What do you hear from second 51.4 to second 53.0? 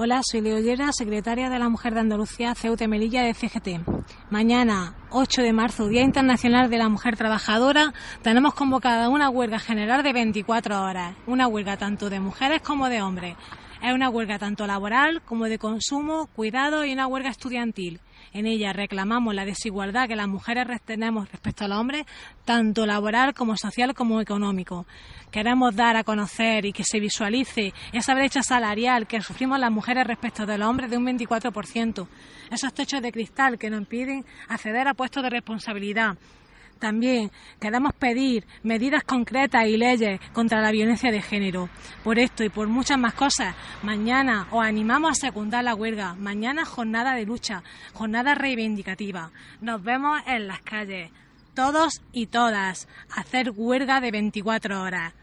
todos y todas,